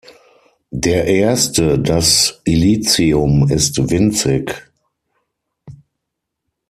[0.71, 4.51] Der erste, das „Illicium“ ist winzig.